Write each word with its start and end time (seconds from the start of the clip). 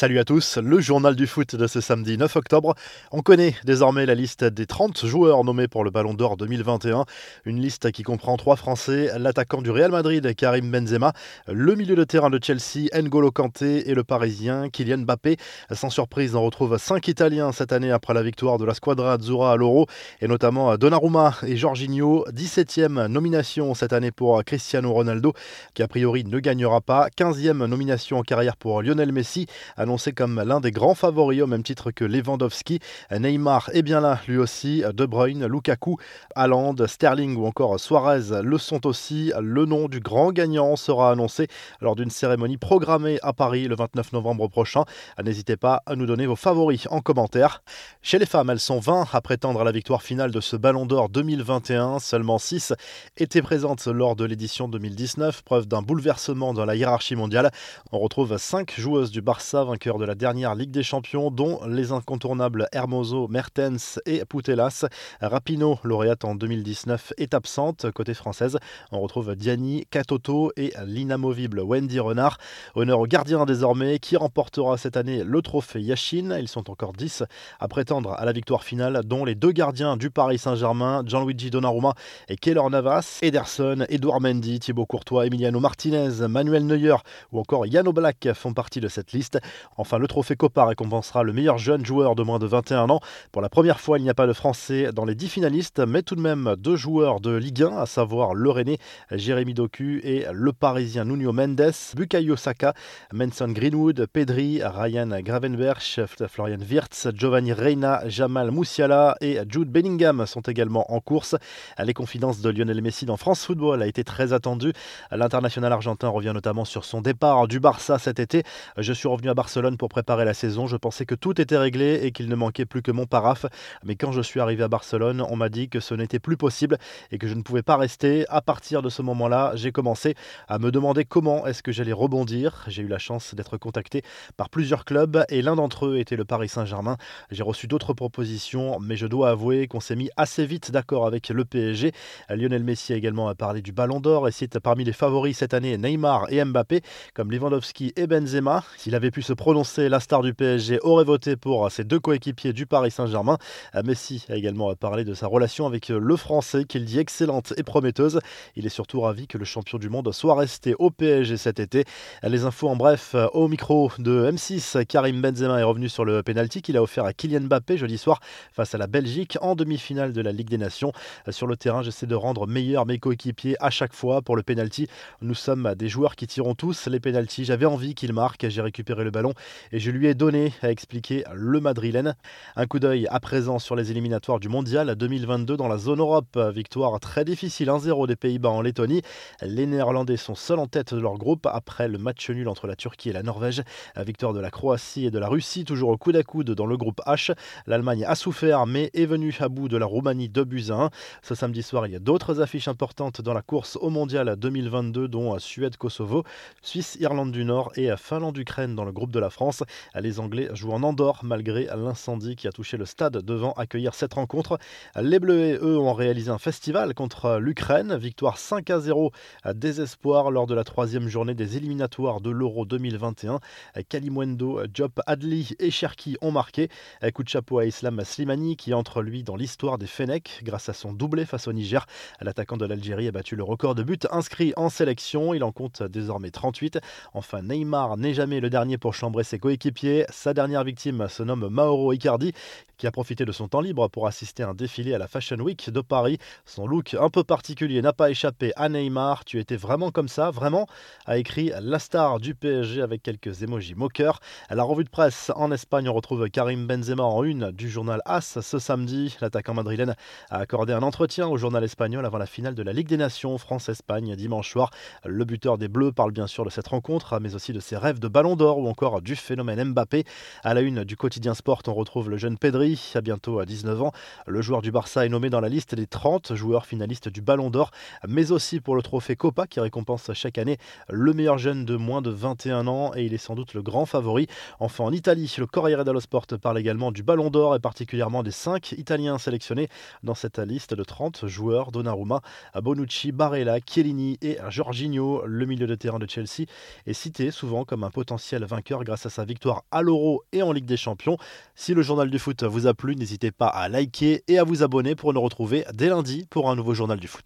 Salut 0.00 0.20
à 0.20 0.24
tous, 0.24 0.58
le 0.58 0.78
journal 0.78 1.16
du 1.16 1.26
foot 1.26 1.56
de 1.56 1.66
ce 1.66 1.80
samedi 1.80 2.16
9 2.16 2.36
octobre. 2.36 2.76
On 3.10 3.20
connaît 3.20 3.56
désormais 3.64 4.06
la 4.06 4.14
liste 4.14 4.44
des 4.44 4.64
30 4.64 5.04
joueurs 5.04 5.42
nommés 5.42 5.66
pour 5.66 5.82
le 5.82 5.90
Ballon 5.90 6.14
d'Or 6.14 6.36
2021. 6.36 7.04
Une 7.44 7.60
liste 7.60 7.90
qui 7.90 8.04
comprend 8.04 8.36
trois 8.36 8.54
Français, 8.54 9.10
l'attaquant 9.18 9.60
du 9.60 9.72
Real 9.72 9.90
Madrid 9.90 10.36
Karim 10.36 10.70
Benzema, 10.70 11.14
le 11.48 11.74
milieu 11.74 11.96
de 11.96 12.04
terrain 12.04 12.30
de 12.30 12.38
Chelsea 12.40 12.86
N'Golo 12.94 13.32
Kanté 13.32 13.90
et 13.90 13.94
le 13.94 14.04
Parisien 14.04 14.68
Kylian 14.70 14.98
Mbappé. 14.98 15.36
Sans 15.72 15.90
surprise, 15.90 16.36
on 16.36 16.44
retrouve 16.44 16.78
cinq 16.78 17.08
Italiens 17.08 17.50
cette 17.50 17.72
année 17.72 17.90
après 17.90 18.14
la 18.14 18.22
victoire 18.22 18.58
de 18.58 18.64
la 18.64 18.74
Squadra 18.74 19.14
Azzurra 19.14 19.54
à 19.54 19.56
l'Euro 19.56 19.86
et 20.20 20.28
notamment 20.28 20.76
Donnarumma 20.76 21.34
et 21.44 21.56
Jorginho. 21.56 22.24
17e 22.32 23.08
nomination 23.08 23.74
cette 23.74 23.92
année 23.92 24.12
pour 24.12 24.44
Cristiano 24.44 24.92
Ronaldo 24.92 25.32
qui 25.74 25.82
a 25.82 25.88
priori 25.88 26.22
ne 26.22 26.38
gagnera 26.38 26.80
pas. 26.80 27.08
15e 27.18 27.66
nomination 27.66 28.18
en 28.18 28.22
carrière 28.22 28.56
pour 28.56 28.80
Lionel 28.80 29.10
Messi 29.10 29.48
annoncé 29.88 30.12
comme 30.12 30.42
l'un 30.42 30.60
des 30.60 30.70
grands 30.70 30.94
favoris 30.94 31.40
au 31.40 31.46
même 31.46 31.62
titre 31.62 31.92
que 31.92 32.04
Lewandowski. 32.04 32.78
Neymar 33.10 33.70
est 33.72 33.80
bien 33.80 34.02
là, 34.02 34.20
lui 34.28 34.36
aussi. 34.36 34.84
De 34.92 35.06
Bruyne, 35.06 35.46
Lukaku, 35.46 35.96
Haaland, 36.34 36.74
Sterling 36.86 37.34
ou 37.36 37.46
encore 37.46 37.80
Suarez 37.80 38.42
le 38.42 38.58
sont 38.58 38.86
aussi. 38.86 39.32
Le 39.40 39.64
nom 39.64 39.88
du 39.88 40.00
grand 40.00 40.30
gagnant 40.30 40.76
sera 40.76 41.10
annoncé 41.10 41.46
lors 41.80 41.96
d'une 41.96 42.10
cérémonie 42.10 42.58
programmée 42.58 43.18
à 43.22 43.32
Paris 43.32 43.66
le 43.66 43.76
29 43.76 44.12
novembre 44.12 44.48
prochain. 44.48 44.84
N'hésitez 45.24 45.56
pas 45.56 45.82
à 45.86 45.96
nous 45.96 46.04
donner 46.04 46.26
vos 46.26 46.36
favoris 46.36 46.86
en 46.90 47.00
commentaire. 47.00 47.62
Chez 48.02 48.18
les 48.18 48.26
femmes, 48.26 48.50
elles 48.50 48.60
sont 48.60 48.80
20 48.80 49.06
à 49.10 49.20
prétendre 49.22 49.62
à 49.62 49.64
la 49.64 49.72
victoire 49.72 50.02
finale 50.02 50.32
de 50.32 50.40
ce 50.42 50.56
Ballon 50.56 50.84
d'Or 50.84 51.08
2021. 51.08 51.98
Seulement 51.98 52.36
6 52.36 52.74
étaient 53.16 53.40
présentes 53.40 53.86
lors 53.86 54.16
de 54.16 54.26
l'édition 54.26 54.68
2019, 54.68 55.40
preuve 55.44 55.66
d'un 55.66 55.80
bouleversement 55.80 56.52
dans 56.52 56.66
la 56.66 56.76
hiérarchie 56.76 57.16
mondiale. 57.16 57.50
On 57.90 57.98
retrouve 57.98 58.36
5 58.36 58.74
joueuses 58.78 59.10
du 59.10 59.22
Barça 59.22 59.64
de 59.78 60.04
la 60.04 60.16
dernière 60.16 60.56
Ligue 60.56 60.72
des 60.72 60.82
Champions, 60.82 61.30
dont 61.30 61.60
les 61.66 61.92
incontournables 61.92 62.66
Hermoso, 62.72 63.28
Mertens 63.28 64.00
et 64.06 64.24
Putelas. 64.24 64.86
Rapino, 65.20 65.78
lauréate 65.84 66.24
en 66.24 66.34
2019, 66.34 67.12
est 67.16 67.32
absente. 67.32 67.88
Côté 67.92 68.12
française, 68.12 68.58
on 68.90 69.00
retrouve 69.00 69.36
Diani, 69.36 69.86
Katoto 69.88 70.50
et 70.56 70.72
l'inamovible 70.84 71.60
Wendy 71.60 72.00
Renard. 72.00 72.38
Honneur 72.74 72.98
au 72.98 73.06
gardien 73.06 73.46
désormais, 73.46 74.00
qui 74.00 74.16
remportera 74.16 74.76
cette 74.78 74.96
année 74.96 75.22
le 75.22 75.42
trophée 75.42 75.80
Yashin. 75.80 76.36
Ils 76.38 76.48
sont 76.48 76.70
encore 76.70 76.92
10 76.92 77.22
à 77.60 77.68
prétendre 77.68 78.14
à 78.14 78.24
la 78.24 78.32
victoire 78.32 78.64
finale, 78.64 79.02
dont 79.04 79.24
les 79.24 79.36
deux 79.36 79.52
gardiens 79.52 79.96
du 79.96 80.10
Paris 80.10 80.38
Saint-Germain, 80.38 81.04
Gianluigi 81.06 81.50
Donnarumma 81.50 81.94
et 82.28 82.36
Keylor 82.36 82.68
Navas, 82.68 83.20
Ederson, 83.22 83.86
Edouard 83.88 84.20
Mendy, 84.20 84.58
Thibaut 84.58 84.86
Courtois, 84.86 85.26
Emiliano 85.26 85.60
Martinez, 85.60 86.26
Manuel 86.28 86.66
Neuer 86.66 86.96
ou 87.30 87.38
encore 87.38 87.64
Jan 87.66 87.86
Oblak 87.86 88.28
font 88.34 88.52
partie 88.52 88.80
de 88.80 88.88
cette 88.88 89.12
liste. 89.12 89.38
Enfin, 89.76 89.98
le 89.98 90.08
trophée 90.08 90.36
Copa 90.36 90.64
récompensera 90.64 91.22
le 91.22 91.32
meilleur 91.32 91.58
jeune 91.58 91.84
joueur 91.84 92.14
de 92.14 92.22
moins 92.22 92.38
de 92.38 92.46
21 92.46 92.90
ans. 92.90 93.00
Pour 93.32 93.42
la 93.42 93.48
première 93.48 93.80
fois, 93.80 93.98
il 93.98 94.02
n'y 94.02 94.10
a 94.10 94.14
pas 94.14 94.26
de 94.26 94.32
Français 94.32 94.90
dans 94.92 95.04
les 95.04 95.14
10 95.14 95.28
finalistes, 95.28 95.80
mais 95.80 96.02
tout 96.02 96.16
de 96.16 96.20
même 96.20 96.56
deux 96.58 96.76
joueurs 96.76 97.20
de 97.20 97.34
Ligue 97.34 97.62
1, 97.62 97.76
à 97.76 97.86
savoir 97.86 98.34
le 98.34 98.50
Rennais 98.50 98.78
Jérémy 99.12 99.54
Doku 99.54 100.00
et 100.02 100.26
le 100.32 100.52
Parisien 100.52 101.04
Nuno 101.04 101.32
Mendes, 101.32 101.72
Bukayo 101.94 102.36
Saka, 102.36 102.74
Manson 103.12 103.48
Greenwood, 103.48 104.06
Pedri, 104.12 104.62
Ryan 104.64 105.20
Gravenberch, 105.20 106.00
Florian 106.28 106.60
Wirtz, 106.60 107.08
Giovanni 107.14 107.52
Reina, 107.52 108.08
Jamal 108.08 108.50
Moussiala 108.50 109.16
et 109.20 109.38
Jude 109.48 109.70
Bellingham 109.70 110.26
sont 110.26 110.40
également 110.40 110.92
en 110.92 111.00
course. 111.00 111.36
Les 111.82 111.94
confidences 111.94 112.40
de 112.40 112.50
Lionel 112.50 112.80
Messi 112.82 113.06
dans 113.06 113.16
France 113.16 113.44
Football 113.44 113.82
a 113.82 113.86
été 113.86 114.04
très 114.04 114.32
attendue. 114.32 114.72
L'international 115.10 115.72
argentin 115.72 116.08
revient 116.08 116.32
notamment 116.34 116.64
sur 116.64 116.84
son 116.84 117.00
départ 117.00 117.48
du 117.48 117.60
Barça 117.60 117.98
cet 117.98 118.18
été. 118.18 118.42
Je 118.76 118.92
suis 118.92 119.08
revenu 119.08 119.28
à 119.30 119.34
Barcelone 119.34 119.57
Pour 119.58 119.88
préparer 119.88 120.24
la 120.24 120.34
saison. 120.34 120.68
Je 120.68 120.76
pensais 120.76 121.04
que 121.04 121.16
tout 121.16 121.40
était 121.40 121.58
réglé 121.58 122.00
et 122.04 122.12
qu'il 122.12 122.28
ne 122.28 122.36
manquait 122.36 122.64
plus 122.64 122.80
que 122.80 122.92
mon 122.92 123.06
paraf. 123.06 123.44
Mais 123.84 123.96
quand 123.96 124.12
je 124.12 124.20
suis 124.20 124.38
arrivé 124.38 124.62
à 124.62 124.68
Barcelone, 124.68 125.20
on 125.28 125.34
m'a 125.34 125.48
dit 125.48 125.68
que 125.68 125.80
ce 125.80 125.94
n'était 125.94 126.20
plus 126.20 126.36
possible 126.36 126.78
et 127.10 127.18
que 127.18 127.26
je 127.26 127.34
ne 127.34 127.42
pouvais 127.42 127.62
pas 127.62 127.76
rester. 127.76 128.24
À 128.28 128.40
partir 128.40 128.82
de 128.82 128.88
ce 128.88 129.02
moment-là, 129.02 129.52
j'ai 129.56 129.72
commencé 129.72 130.14
à 130.46 130.60
me 130.60 130.70
demander 130.70 131.04
comment 131.04 131.44
est-ce 131.44 131.64
que 131.64 131.72
j'allais 131.72 131.92
rebondir. 131.92 132.64
J'ai 132.68 132.82
eu 132.82 132.88
la 132.88 132.98
chance 132.98 133.34
d'être 133.34 133.56
contacté 133.56 134.02
par 134.36 134.48
plusieurs 134.48 134.84
clubs 134.84 135.24
et 135.28 135.42
l'un 135.42 135.56
d'entre 135.56 135.86
eux 135.86 135.98
était 135.98 136.16
le 136.16 136.24
Paris 136.24 136.48
Saint-Germain. 136.48 136.96
J'ai 137.32 137.42
reçu 137.42 137.66
d'autres 137.66 137.94
propositions, 137.94 138.78
mais 138.78 138.94
je 138.94 139.08
dois 139.08 139.30
avouer 139.30 139.66
qu'on 139.66 139.80
s'est 139.80 139.96
mis 139.96 140.08
assez 140.16 140.46
vite 140.46 140.70
d'accord 140.70 141.04
avec 141.04 141.30
le 141.30 141.44
PSG. 141.44 141.90
Lionel 142.30 142.62
Messi 142.62 142.92
a 142.92 142.96
également 142.96 143.34
parlé 143.34 143.60
du 143.60 143.72
Ballon 143.72 143.98
d'Or 143.98 144.28
et 144.28 144.32
cite 144.32 144.60
parmi 144.60 144.84
les 144.84 144.92
favoris 144.92 145.36
cette 145.36 145.52
année 145.52 145.76
Neymar 145.76 146.32
et 146.32 146.44
Mbappé, 146.44 146.82
comme 147.12 147.32
Lewandowski 147.32 147.92
et 147.96 148.06
Benzema. 148.06 148.62
S'il 148.76 148.94
avait 148.94 149.10
pu 149.10 149.22
se 149.22 149.32
prononcé, 149.38 149.88
la 149.88 150.00
star 150.00 150.22
du 150.22 150.34
PSG 150.34 150.80
aurait 150.82 151.04
voté 151.04 151.36
pour 151.36 151.70
ses 151.70 151.84
deux 151.84 152.00
coéquipiers 152.00 152.52
du 152.52 152.66
Paris 152.66 152.90
Saint-Germain. 152.90 153.38
Euh, 153.76 153.82
Messi 153.84 154.26
a 154.28 154.34
également 154.34 154.74
parlé 154.74 155.04
de 155.04 155.14
sa 155.14 155.28
relation 155.28 155.64
avec 155.64 155.88
le 155.90 156.16
Français 156.16 156.64
qu'il 156.64 156.84
dit 156.84 156.98
excellente 156.98 157.54
et 157.56 157.62
prometteuse. 157.62 158.18
Il 158.56 158.66
est 158.66 158.68
surtout 158.68 159.00
ravi 159.00 159.28
que 159.28 159.38
le 159.38 159.44
champion 159.44 159.78
du 159.78 159.88
monde 159.88 160.12
soit 160.12 160.34
resté 160.34 160.74
au 160.80 160.90
PSG 160.90 161.36
cet 161.36 161.60
été. 161.60 161.84
Les 162.24 162.44
infos 162.44 162.68
en 162.68 162.74
bref, 162.74 163.14
au 163.32 163.46
micro 163.46 163.92
de 163.98 164.28
M6, 164.28 164.84
Karim 164.84 165.22
Benzema 165.22 165.60
est 165.60 165.62
revenu 165.62 165.88
sur 165.88 166.04
le 166.04 166.24
penalty 166.24 166.60
qu'il 166.60 166.76
a 166.76 166.82
offert 166.82 167.04
à 167.04 167.12
Kylian 167.12 167.42
Mbappé 167.42 167.76
jeudi 167.76 167.96
soir 167.96 168.18
face 168.52 168.74
à 168.74 168.78
la 168.78 168.88
Belgique 168.88 169.38
en 169.40 169.54
demi-finale 169.54 170.12
de 170.12 170.20
la 170.20 170.32
Ligue 170.32 170.50
des 170.50 170.58
Nations. 170.58 170.92
Sur 171.30 171.46
le 171.46 171.56
terrain, 171.56 171.82
j'essaie 171.82 172.06
de 172.06 172.16
rendre 172.16 172.48
meilleur 172.48 172.86
mes 172.86 172.98
coéquipiers 172.98 173.54
à 173.60 173.70
chaque 173.70 173.94
fois 173.94 174.20
pour 174.20 174.34
le 174.34 174.42
penalty. 174.42 174.88
Nous 175.22 175.34
sommes 175.34 175.76
des 175.76 175.88
joueurs 175.88 176.16
qui 176.16 176.26
tirons 176.26 176.56
tous 176.56 176.88
les 176.88 176.98
penalties. 176.98 177.44
J'avais 177.44 177.66
envie 177.66 177.94
qu'il 177.94 178.12
marque, 178.12 178.48
j'ai 178.48 178.62
récupéré 178.62 179.04
le 179.04 179.12
ballon 179.12 179.27
et 179.72 179.78
je 179.78 179.90
lui 179.90 180.06
ai 180.06 180.14
donné, 180.14 180.52
a 180.62 180.70
expliqué 180.70 181.24
le 181.34 181.60
Madrilène. 181.60 182.14
Un 182.56 182.66
coup 182.66 182.78
d'œil 182.78 183.06
à 183.10 183.20
présent 183.20 183.58
sur 183.58 183.76
les 183.76 183.90
éliminatoires 183.90 184.40
du 184.40 184.48
Mondial 184.48 184.94
2022 184.94 185.56
dans 185.56 185.68
la 185.68 185.78
zone 185.78 186.00
Europe. 186.00 186.38
Victoire 186.54 186.98
très 187.00 187.24
difficile 187.24 187.68
1-0 187.68 188.06
des 188.06 188.16
Pays-Bas 188.16 188.50
en 188.50 188.62
Lettonie. 188.62 189.02
Les 189.42 189.66
Néerlandais 189.66 190.16
sont 190.16 190.34
seuls 190.34 190.58
en 190.58 190.66
tête 190.66 190.94
de 190.94 191.00
leur 191.00 191.18
groupe 191.18 191.46
après 191.46 191.88
le 191.88 191.98
match 191.98 192.30
nul 192.30 192.48
entre 192.48 192.66
la 192.66 192.76
Turquie 192.76 193.10
et 193.10 193.12
la 193.12 193.22
Norvège. 193.22 193.62
Victoire 193.96 194.32
de 194.32 194.40
la 194.40 194.50
Croatie 194.50 195.06
et 195.06 195.10
de 195.10 195.18
la 195.18 195.28
Russie, 195.28 195.64
toujours 195.64 195.90
au 195.90 195.96
coude 195.96 196.16
à 196.16 196.22
coude 196.22 196.50
dans 196.50 196.66
le 196.66 196.76
groupe 196.76 197.00
H. 197.06 197.34
L'Allemagne 197.66 198.04
a 198.04 198.14
souffert 198.14 198.66
mais 198.66 198.90
est 198.94 199.06
venue 199.06 199.36
à 199.40 199.48
bout 199.48 199.68
de 199.68 199.76
la 199.76 199.86
Roumanie 199.86 200.28
2 200.28 200.44
buts 200.44 200.66
1. 200.70 200.90
Ce 201.22 201.34
samedi 201.34 201.62
soir, 201.62 201.86
il 201.86 201.92
y 201.92 201.96
a 201.96 202.00
d'autres 202.00 202.40
affiches 202.40 202.68
importantes 202.68 203.20
dans 203.20 203.34
la 203.34 203.42
course 203.42 203.76
au 203.80 203.90
Mondial 203.90 204.36
2022 204.36 205.08
dont 205.08 205.38
Suède-Kosovo, 205.38 206.24
Suisse-Irlande 206.62 207.32
du 207.32 207.44
Nord 207.44 207.72
et 207.76 207.90
Finlande-Ukraine 207.96 208.74
dans 208.74 208.84
le 208.84 208.92
groupe 208.92 209.12
de 209.12 209.17
la 209.18 209.30
France. 209.30 209.62
Les 209.94 210.20
Anglais 210.20 210.48
jouent 210.52 210.72
en 210.72 210.82
Andorre 210.82 211.20
malgré 211.22 211.64
l'incendie 211.64 212.36
qui 212.36 212.48
a 212.48 212.52
touché 212.52 212.76
le 212.76 212.86
stade 212.86 213.18
devant 213.18 213.52
accueillir 213.52 213.94
cette 213.94 214.14
rencontre. 214.14 214.58
Les 215.00 215.18
Bleus, 215.18 215.58
eux, 215.62 215.78
ont 215.78 215.92
réalisé 215.92 216.30
un 216.30 216.38
festival 216.38 216.94
contre 216.94 217.38
l'Ukraine. 217.38 217.96
Victoire 217.96 218.38
5 218.38 218.70
à 218.70 218.80
0 218.80 219.12
à 219.42 219.54
désespoir 219.54 220.30
lors 220.30 220.46
de 220.46 220.54
la 220.54 220.64
troisième 220.64 221.08
journée 221.08 221.34
des 221.34 221.56
éliminatoires 221.56 222.20
de 222.20 222.30
l'Euro 222.30 222.64
2021. 222.64 223.40
Kalimwendo, 223.88 224.66
Diop, 224.66 225.00
Adli 225.06 225.54
et 225.58 225.70
Cherki 225.70 226.16
ont 226.20 226.32
marqué. 226.32 226.68
Coup 227.14 227.22
de 227.22 227.28
chapeau 227.28 227.58
à 227.58 227.66
Islam 227.66 228.02
Slimani 228.04 228.56
qui 228.56 228.74
entre 228.74 229.02
lui 229.02 229.22
dans 229.22 229.36
l'histoire 229.36 229.78
des 229.78 229.86
Fenech 229.86 230.40
grâce 230.42 230.68
à 230.68 230.72
son 230.72 230.92
doublé 230.92 231.24
face 231.24 231.48
au 231.48 231.52
Niger. 231.52 231.86
L'attaquant 232.20 232.56
de 232.56 232.66
l'Algérie 232.66 233.08
a 233.08 233.12
battu 233.12 233.36
le 233.36 233.42
record 233.42 233.74
de 233.74 233.82
buts 233.82 233.98
inscrits 234.10 234.52
en 234.56 234.68
sélection. 234.68 235.34
Il 235.34 235.44
en 235.44 235.52
compte 235.52 235.82
désormais 235.82 236.30
38. 236.30 236.78
Enfin, 237.14 237.42
Neymar 237.42 237.96
n'est 237.96 238.14
jamais 238.14 238.40
le 238.40 238.50
dernier 238.50 238.78
pour 238.78 238.94
ses 239.22 239.38
coéquipiers. 239.38 240.04
Sa 240.10 240.34
dernière 240.34 240.64
victime 240.64 241.08
se 241.08 241.22
nomme 241.22 241.48
Mauro 241.48 241.92
Icardi, 241.92 242.32
qui 242.78 242.86
a 242.86 242.92
profité 242.92 243.24
de 243.24 243.32
son 243.32 243.48
temps 243.48 243.60
libre 243.60 243.88
pour 243.88 244.06
assister 244.06 244.44
à 244.44 244.50
un 244.50 244.54
défilé 244.54 244.94
à 244.94 244.98
la 244.98 245.08
Fashion 245.08 245.36
Week 245.36 245.68
de 245.68 245.80
Paris. 245.80 246.18
Son 246.46 246.66
look 246.66 246.94
un 246.94 247.10
peu 247.10 247.24
particulier 247.24 247.82
n'a 247.82 247.92
pas 247.92 248.08
échappé 248.10 248.52
à 248.56 248.68
Neymar. 248.68 249.24
Tu 249.24 249.40
étais 249.40 249.56
vraiment 249.56 249.90
comme 249.90 250.08
ça, 250.08 250.30
vraiment 250.30 250.66
a 251.04 251.18
écrit 251.18 251.50
la 251.60 251.80
star 251.80 252.20
du 252.20 252.36
PSG 252.36 252.80
avec 252.80 253.02
quelques 253.02 253.42
émojis 253.42 253.74
moqueurs. 253.74 254.20
À 254.48 254.54
la 254.54 254.62
revue 254.62 254.84
de 254.84 254.88
presse 254.88 255.32
en 255.34 255.50
Espagne, 255.50 255.88
on 255.88 255.92
retrouve 255.92 256.30
Karim 256.30 256.66
Benzema 256.66 257.02
en 257.02 257.24
une 257.24 257.50
du 257.50 257.68
journal 257.68 258.00
AS 258.04 258.38
ce 258.40 258.58
samedi. 258.60 259.16
L'attaquant 259.20 259.54
madrilène 259.54 259.96
a 260.30 260.38
accordé 260.38 260.72
un 260.72 260.82
entretien 260.82 261.26
au 261.26 261.36
journal 261.36 261.64
espagnol 261.64 262.06
avant 262.06 262.18
la 262.18 262.26
finale 262.26 262.54
de 262.54 262.62
la 262.62 262.72
Ligue 262.72 262.88
des 262.88 262.96
Nations 262.96 263.36
France-Espagne 263.38 264.14
dimanche 264.14 264.52
soir. 264.52 264.70
Le 265.04 265.24
buteur 265.24 265.58
des 265.58 265.66
Bleus 265.66 265.90
parle 265.90 266.12
bien 266.12 266.28
sûr 266.28 266.44
de 266.44 266.50
cette 266.50 266.68
rencontre, 266.68 267.18
mais 267.20 267.34
aussi 267.34 267.52
de 267.52 267.60
ses 267.60 267.76
rêves 267.76 267.98
de 267.98 268.06
ballon 268.06 268.36
d'or 268.36 268.58
ou 268.58 268.68
encore 268.68 269.02
du 269.02 269.16
phénomène 269.16 269.72
Mbappé. 269.72 270.04
À 270.44 270.54
la 270.54 270.60
une 270.60 270.84
du 270.84 270.96
quotidien 270.96 271.34
sport, 271.34 271.62
on 271.66 271.74
retrouve 271.74 272.08
le 272.08 272.16
jeune 272.16 272.38
Pedri 272.38 272.67
Pedri 272.68 272.92
a 272.94 273.00
bientôt 273.00 273.38
à 273.38 273.46
19 273.46 273.82
ans. 273.82 273.92
Le 274.26 274.42
joueur 274.42 274.60
du 274.60 274.70
Barça 274.70 275.06
est 275.06 275.08
nommé 275.08 275.30
dans 275.30 275.40
la 275.40 275.48
liste 275.48 275.74
des 275.74 275.86
30 275.86 276.34
joueurs 276.34 276.66
finalistes 276.66 277.08
du 277.08 277.22
Ballon 277.22 277.48
d'Or, 277.48 277.70
mais 278.06 278.30
aussi 278.30 278.60
pour 278.60 278.76
le 278.76 278.82
trophée 278.82 279.16
Copa 279.16 279.46
qui 279.46 279.60
récompense 279.60 280.10
chaque 280.12 280.36
année 280.36 280.58
le 280.90 281.12
meilleur 281.14 281.38
jeune 281.38 281.64
de 281.64 281.76
moins 281.76 282.02
de 282.02 282.10
21 282.10 282.66
ans 282.66 282.92
et 282.94 283.04
il 283.04 283.14
est 283.14 283.18
sans 283.18 283.34
doute 283.34 283.54
le 283.54 283.62
grand 283.62 283.86
favori. 283.86 284.26
Enfin 284.60 284.84
en 284.84 284.92
Italie, 284.92 285.34
le 285.38 285.46
Corriere 285.46 285.84
dello 285.84 286.00
Sport 286.00 286.26
parle 286.40 286.58
également 286.58 286.92
du 286.92 287.02
Ballon 287.02 287.30
d'Or 287.30 287.54
et 287.54 287.58
particulièrement 287.58 288.22
des 288.22 288.32
5 288.32 288.72
Italiens 288.72 289.16
sélectionnés 289.18 289.68
dans 290.02 290.14
cette 290.14 290.38
liste 290.38 290.74
de 290.74 290.84
30 290.84 291.26
joueurs 291.26 291.72
Donnarumma, 291.72 292.20
Bonucci, 292.60 293.12
Barella, 293.12 293.58
Chiellini 293.64 294.18
et 294.20 294.36
Jorginho. 294.50 295.22
Le 295.24 295.46
milieu 295.46 295.66
de 295.66 295.74
terrain 295.74 295.98
de 295.98 296.08
Chelsea 296.08 296.44
est 296.86 296.92
cité 296.92 297.30
souvent 297.30 297.64
comme 297.64 297.84
un 297.84 297.90
potentiel 297.90 298.44
vainqueur 298.44 298.84
grâce 298.84 299.06
à 299.06 299.10
sa 299.10 299.24
victoire 299.24 299.64
à 299.70 299.82
l'Euro 299.82 300.24
et 300.32 300.42
en 300.42 300.52
Ligue 300.52 300.66
des 300.66 300.76
Champions. 300.76 301.16
Si 301.54 301.72
le 301.72 301.82
journal 301.82 302.10
du 302.10 302.18
foot 302.18 302.42
vous 302.58 302.66
a 302.66 302.74
plu, 302.74 302.96
n'hésitez 302.96 303.30
pas 303.30 303.46
à 303.46 303.68
liker 303.68 304.24
et 304.26 304.38
à 304.38 304.44
vous 304.44 304.64
abonner 304.64 304.96
pour 304.96 305.14
nous 305.14 305.20
retrouver 305.20 305.64
dès 305.74 305.88
lundi 305.88 306.26
pour 306.28 306.50
un 306.50 306.56
nouveau 306.56 306.74
journal 306.74 306.98
du 306.98 307.06
foot. 307.06 307.24